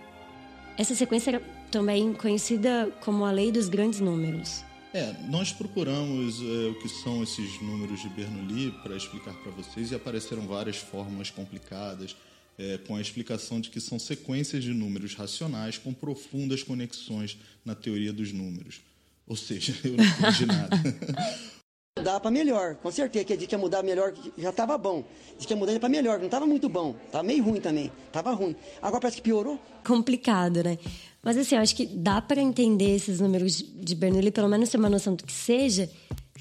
[0.79, 4.65] Essa sequência era também conhecida como a lei dos grandes números.
[4.95, 9.91] É, nós procuramos é, o que são esses números de Bernoulli para explicar para vocês
[9.91, 12.15] e apareceram várias fórmulas complicadas
[12.59, 17.75] é, com a explicação de que são sequências de números racionais com profundas conexões na
[17.75, 18.81] teoria dos números.
[19.27, 20.77] Ou seja, eu não entendi nada.
[21.99, 22.75] mudar para melhor.
[22.77, 25.05] Com certeza que a gente ia mudar melhor, já estava bom.
[25.37, 26.97] Diz que ia mudar para melhor, não estava muito bom.
[27.05, 27.93] Estava meio ruim também.
[28.07, 28.57] Estava ruim.
[28.81, 29.61] Agora parece que piorou.
[29.85, 30.79] Complicado, né?
[31.23, 34.79] Mas assim, eu acho que dá para entender esses números de Bernoulli, pelo menos ter
[34.79, 35.89] uma noção do que seja,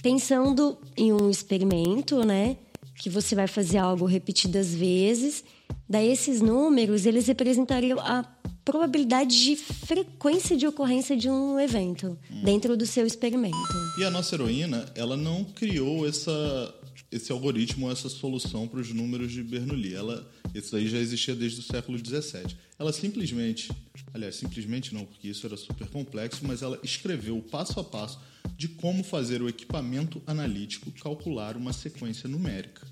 [0.01, 2.55] pensando em um experimento, né?
[2.95, 5.43] Que você vai fazer algo repetidas vezes.
[5.87, 8.25] Daí esses números, eles representariam a
[8.63, 12.43] probabilidade de frequência de ocorrência de um evento hum.
[12.43, 13.57] dentro do seu experimento.
[13.97, 16.75] E a nossa heroína, ela não criou essa,
[17.11, 19.93] esse algoritmo, essa solução para os números de Bernoulli.
[19.93, 22.55] Ela, isso aí já existia desde o século XVII.
[22.77, 23.69] Ela simplesmente,
[24.13, 28.19] aliás, simplesmente não, porque isso era super complexo, mas ela escreveu o passo a passo
[28.55, 32.87] de como fazer o equipamento analítico calcular uma sequência numérica.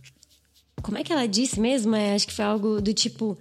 [0.81, 1.95] Como é que ela disse mesmo?
[1.95, 3.37] É, acho que foi algo do tipo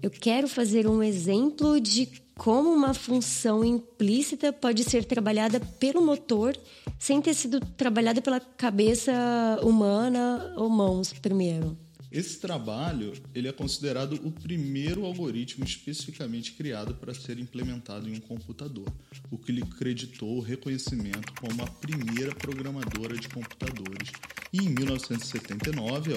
[0.00, 6.56] eu quero fazer um exemplo de como uma função implícita pode ser trabalhada pelo motor
[6.96, 9.12] sem ter sido trabalhada pela cabeça
[9.60, 11.76] humana ou mãos primeiro.
[12.12, 18.20] Esse trabalho ele é considerado o primeiro algoritmo especificamente criado para ser implementado em um
[18.20, 18.86] computador,
[19.30, 24.10] o que lhe creditou o reconhecimento como a primeira programadora de computadores.
[24.52, 26.12] E em 1979,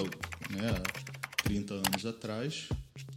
[0.50, 0.82] né,
[1.42, 2.68] 30 anos atrás,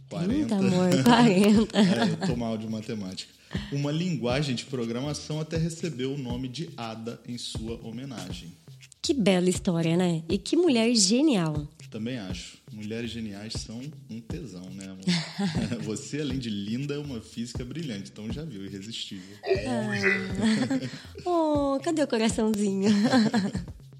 [0.08, 0.54] 40.
[0.54, 1.78] amor, 40.
[1.78, 3.32] é, eu tô mal de matemática.
[3.72, 8.52] Uma linguagem de programação até recebeu o nome de ADA em sua homenagem.
[9.00, 10.22] Que bela história, né?
[10.28, 11.66] E que mulher genial.
[11.90, 12.58] Também acho.
[12.72, 15.04] Mulheres geniais são um tesão, né, amor?
[15.84, 18.10] Você, além de linda, é uma física brilhante.
[18.10, 19.36] Então já viu, irresistível.
[19.68, 21.24] Ah.
[21.24, 22.90] oh, cadê o coraçãozinho?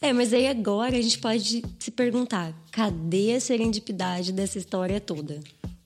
[0.00, 5.40] é, mas aí agora a gente pode se perguntar: cadê a serendipidade dessa história toda?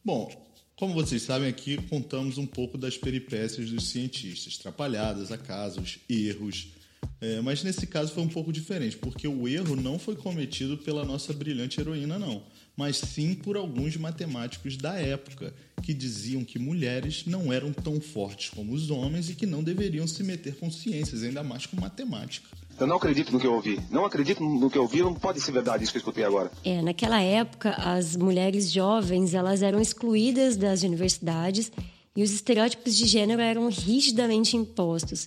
[0.04, 0.30] Bom,
[0.76, 6.74] como vocês sabem, aqui contamos um pouco das peripécias dos cientistas, trapalhadas, acasos, erros
[7.20, 11.04] é, mas nesse caso foi um pouco diferente, porque o erro não foi cometido pela
[11.04, 12.42] nossa brilhante heroína, não,
[12.76, 18.50] mas sim por alguns matemáticos da época, que diziam que mulheres não eram tão fortes
[18.50, 22.48] como os homens e que não deveriam se meter com ciências, ainda mais com matemática.
[22.78, 23.80] Eu não acredito no que eu ouvi.
[23.90, 26.50] Não acredito no que eu ouvi, não pode ser verdade isso que eu escutei agora.
[26.64, 31.70] É, naquela época, as mulheres jovens, elas eram excluídas das universidades
[32.16, 35.26] e os estereótipos de gênero eram rigidamente impostos.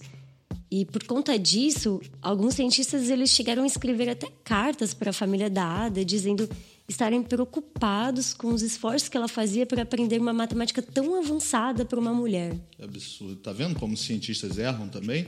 [0.70, 5.50] E por conta disso, alguns cientistas eles chegaram a escrever até cartas para a família
[5.50, 6.50] da Ada, dizendo
[6.88, 12.00] estarem preocupados com os esforços que ela fazia para aprender uma matemática tão avançada para
[12.00, 12.56] uma mulher.
[12.72, 13.36] Que absurdo.
[13.38, 15.28] Tá vendo como os cientistas erram também?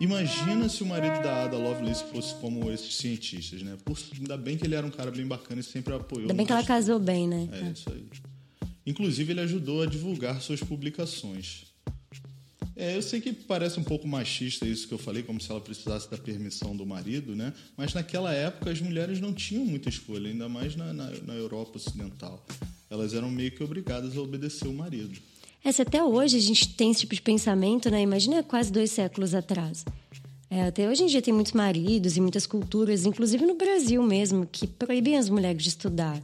[0.00, 3.76] Imagina se o marido da Ada Lovelace fosse como esses cientistas, né?
[3.84, 6.22] Por, ainda bem que ele era um cara bem bacana e sempre apoiou.
[6.22, 7.48] Ainda bem que ela casou bem, né?
[7.52, 8.06] É, é isso aí.
[8.86, 11.66] Inclusive, ele ajudou a divulgar suas publicações.
[12.74, 15.60] É, eu sei que parece um pouco machista isso que eu falei, como se ela
[15.60, 17.52] precisasse da permissão do marido, né?
[17.76, 21.76] Mas naquela época as mulheres não tinham muita escolha, ainda mais na, na, na Europa
[21.76, 22.46] Ocidental.
[22.88, 25.20] Elas eram meio que obrigadas a obedecer o marido.
[25.68, 28.00] É, se até hoje a gente tem esse tipo de pensamento, né?
[28.00, 29.84] Imagina quase dois séculos atrás.
[30.48, 34.48] É, até hoje em dia tem muitos maridos e muitas culturas, inclusive no Brasil mesmo,
[34.50, 36.22] que proíbem as mulheres de estudar.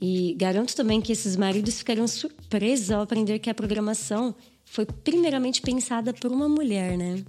[0.00, 5.60] E garanto também que esses maridos ficaram surpresos ao aprender que a programação foi primeiramente
[5.60, 7.24] pensada por uma mulher, né?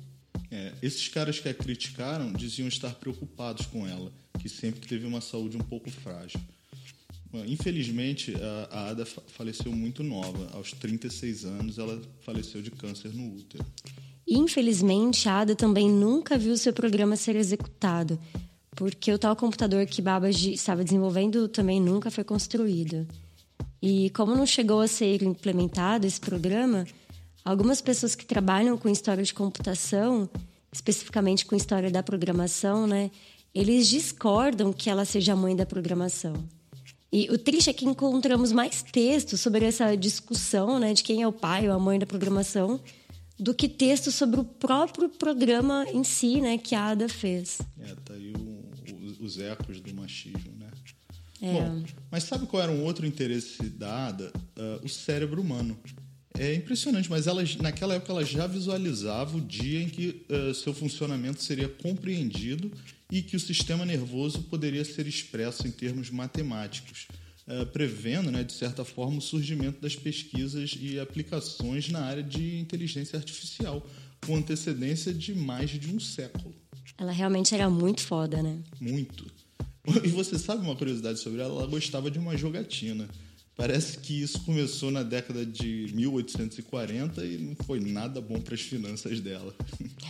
[0.52, 5.22] É, esses caras que a criticaram diziam estar preocupados com ela, que sempre teve uma
[5.22, 6.40] saúde um pouco frágil.
[7.48, 8.34] Infelizmente,
[8.70, 10.50] a Ada faleceu muito nova.
[10.54, 13.66] Aos 36 anos, ela faleceu de câncer no útero.
[14.28, 18.20] Infelizmente, a Ada também nunca viu seu programa ser executado,
[18.72, 23.08] porque o tal computador que Babbage estava desenvolvendo também nunca foi construído.
[23.82, 26.86] E como não chegou a ser implementado esse programa,
[27.44, 30.30] Algumas pessoas que trabalham com história de computação,
[30.72, 33.10] especificamente com história da programação, né,
[33.54, 36.34] eles discordam que ela seja a mãe da programação.
[37.12, 41.28] E o triste é que encontramos mais textos sobre essa discussão, né, de quem é
[41.28, 42.80] o pai ou a mãe da programação,
[43.38, 47.60] do que textos sobre o próprio programa em si, né, que a Ada fez.
[47.80, 50.70] É, tá aí o, o, os ecos do machismo, né?
[51.42, 51.54] É.
[51.54, 54.32] Bom, mas sabe qual era um outro interesse da Ada?
[54.56, 55.78] Uh, o cérebro humano.
[56.38, 60.74] É impressionante, mas ela, naquela época ela já visualizava o dia em que uh, seu
[60.74, 62.72] funcionamento seria compreendido
[63.12, 67.08] e que o sistema nervoso poderia ser expresso em termos matemáticos,
[67.46, 72.58] uh, prevendo, né, de certa forma, o surgimento das pesquisas e aplicações na área de
[72.58, 73.86] inteligência artificial,
[74.26, 76.56] com antecedência de mais de um século.
[76.98, 78.60] Ela realmente era muito foda, né?
[78.80, 79.26] Muito.
[80.04, 81.54] E você sabe uma curiosidade sobre ela?
[81.62, 83.10] Ela gostava de uma jogatina.
[83.62, 88.62] Parece que isso começou na década de 1840 e não foi nada bom para as
[88.62, 89.54] finanças dela.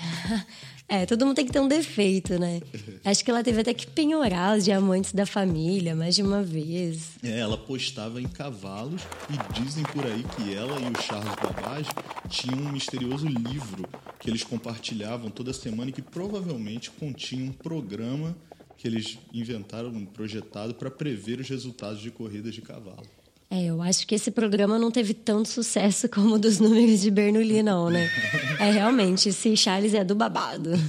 [0.87, 2.61] é, todo mundo tem que ter um defeito, né?
[3.03, 7.09] Acho que ela teve até que penhorar os diamantes da família mais de uma vez.
[7.21, 11.89] É, ela postava em cavalos e dizem por aí que ela e o Charles Babbage
[12.29, 13.83] tinham um misterioso livro
[14.17, 18.33] que eles compartilhavam toda semana e que provavelmente continha um programa
[18.77, 23.20] que eles inventaram, projetado para prever os resultados de corridas de cavalo.
[23.51, 27.11] É, eu acho que esse programa não teve tanto sucesso como o dos números de
[27.11, 28.09] Bernoulli, não, né?
[28.57, 30.71] É realmente, esse Charles é do babado.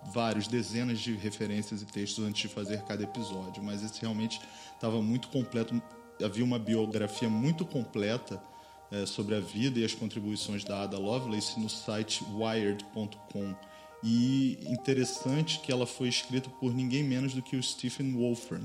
[0.07, 4.41] vários, dezenas de referências e textos antes de fazer cada episódio, mas esse realmente
[4.75, 5.81] estava muito completo.
[6.23, 8.43] Havia uma biografia muito completa
[8.91, 13.55] eh, sobre a vida e as contribuições da Ada Lovelace no site wired.com.
[14.05, 18.65] E interessante que ela foi escrita por ninguém menos do que o Stephen Wolfram.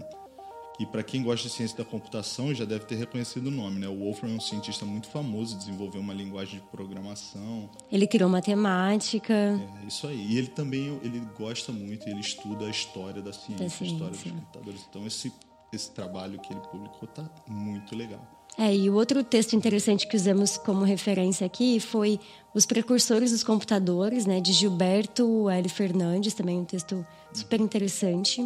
[0.80, 3.88] E para quem gosta de ciência da computação, já deve ter reconhecido o nome, né?
[3.88, 7.70] O Wolfram é um cientista muito famoso, desenvolveu uma linguagem de programação.
[7.92, 9.34] Ele criou matemática.
[9.34, 10.34] É isso aí.
[10.34, 14.14] E ele também ele gosta muito, ele estuda a história da ciência, Da a história
[14.14, 14.32] ciência.
[14.32, 14.86] dos computadores.
[14.90, 15.32] Então esse
[15.74, 18.26] esse trabalho que ele publicou tá muito legal.
[18.58, 22.20] É, e o outro texto interessante que usamos como referência aqui foi
[22.56, 25.70] Os Precursores dos Computadores, né, de Gilberto L.
[25.70, 28.42] Fernandes, também um texto super interessante.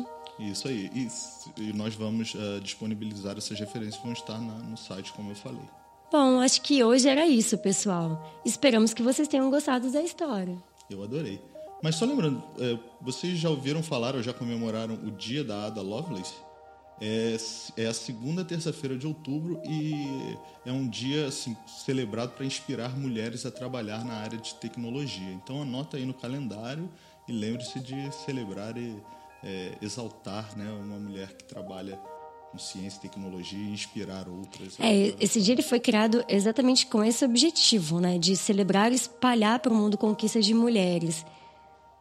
[0.50, 0.90] Isso aí.
[0.96, 1.08] E,
[1.62, 5.62] e nós vamos eh, disponibilizar essas referências vão estar na- no site, como eu falei.
[6.12, 8.42] Bom, acho que hoje era isso, pessoal.
[8.44, 10.58] Esperamos que vocês tenham gostado da história.
[10.90, 11.40] Eu adorei.
[11.84, 15.82] Mas só lembrando, eh, vocês já ouviram falar ou já comemoraram o dia da Ada
[15.82, 16.34] Lovelace?
[17.04, 17.36] É,
[17.78, 23.44] é a segunda terça-feira de outubro e é um dia assim, celebrado para inspirar mulheres
[23.44, 25.32] a trabalhar na área de tecnologia.
[25.34, 26.88] Então anota aí no calendário
[27.28, 28.96] e lembre-se de celebrar e
[29.44, 32.00] eh, exaltar né, uma mulher que trabalha
[32.52, 34.78] com ciência e tecnologia e inspirar outras.
[34.80, 39.60] É, esse dia ele foi criado exatamente com esse objetivo, né, de celebrar e espalhar
[39.60, 41.26] para o mundo conquistas de mulheres,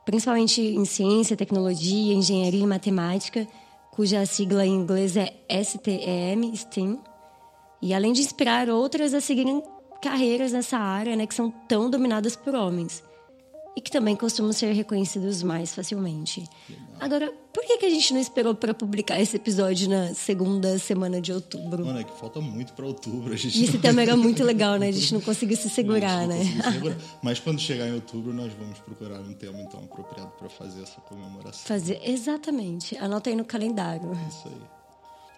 [0.04, 3.46] principalmente em ciência, tecnologia, engenharia e matemática,
[3.92, 5.32] cuja sigla em inglês é
[5.62, 7.00] STEM, STEM,
[7.80, 9.62] e além de inspirar outras a seguirem
[10.02, 13.02] carreiras nessa área, né, que são tão dominadas por homens
[13.76, 16.44] e que também costumam ser reconhecidos mais facilmente.
[16.98, 21.20] Agora, por que, que a gente não esperou para publicar esse episódio na segunda semana
[21.20, 21.86] de outubro?
[21.86, 23.32] Mano, é que falta muito para outubro.
[23.32, 24.88] A gente E esse não- tema era muito legal, né?
[24.88, 26.44] A gente não conseguiu se segurar, né?
[26.72, 26.96] segurar.
[27.22, 31.00] Mas quando chegar em outubro, nós vamos procurar um tema então apropriado para fazer essa
[31.02, 31.64] comemoração.
[31.64, 32.96] Fazer exatamente.
[32.98, 34.10] Anota aí no calendário.
[34.28, 34.60] Isso aí.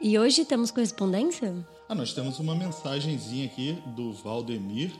[0.00, 1.54] E hoje temos correspondência?
[1.88, 4.90] Ah, nós temos uma mensagenzinha aqui do Valdemir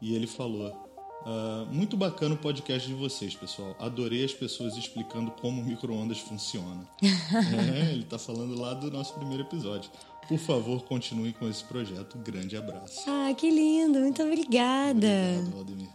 [0.00, 0.85] e ele falou:
[1.26, 3.74] "Ah, Muito bacana o podcast de vocês, pessoal.
[3.80, 6.86] Adorei as pessoas explicando como o micro-ondas funciona.
[7.02, 9.90] é, ele tá falando lá do nosso primeiro episódio.
[10.28, 12.16] Por favor, continue com esse projeto.
[12.18, 13.00] Grande abraço.
[13.08, 13.98] Ah, que lindo.
[13.98, 15.06] Muito obrigada.
[15.06, 15.88] Obrigado, Valdemir.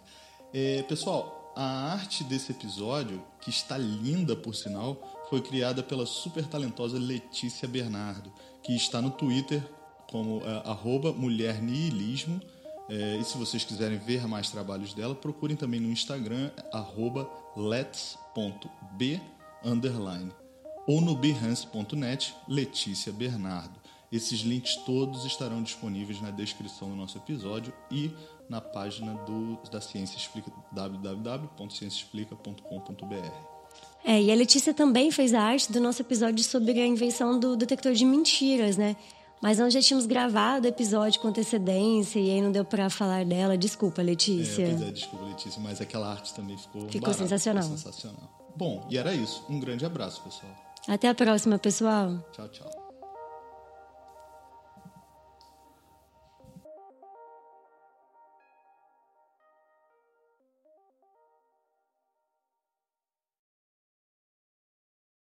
[0.54, 4.98] É, pessoal, a arte desse episódio, que está linda por sinal,
[5.30, 8.32] foi criada pela super talentosa Letícia Bernardo,
[8.64, 9.64] que está no Twitter
[10.10, 10.42] como
[11.18, 12.42] mulhernihilismo.
[12.92, 19.22] É, e se vocês quiserem ver mais trabalhos dela, procurem também no Instagram, arroba lets.b
[19.64, 20.30] underline
[20.86, 23.80] ou no behance.net Letícia Bernardo.
[24.12, 28.12] Esses links todos estarão disponíveis na descrição do nosso episódio e
[28.50, 33.52] na página do, da Ciência Explica, www.cienciaexplica.com.br.
[34.04, 37.56] É, e a Letícia também fez a arte do nosso episódio sobre a invenção do
[37.56, 38.98] detector de mentiras, né?
[39.42, 43.26] Mas nós já tínhamos gravado o episódio com antecedência e aí não deu pra falar
[43.26, 43.58] dela.
[43.58, 44.68] Desculpa, É, Letícia.
[44.68, 47.64] pois é, desculpa, Letícia, mas aquela arte também ficou Ficou barata, sensacional.
[47.64, 48.30] Ficou sensacional.
[48.56, 49.44] Bom, e era isso.
[49.50, 50.52] Um grande abraço, pessoal.
[50.88, 52.24] Até a próxima, pessoal.
[52.32, 52.81] Tchau, tchau.